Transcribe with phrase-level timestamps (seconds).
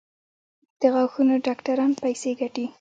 [0.79, 2.65] د غاښونو ډاکټران پیسې ګټي؟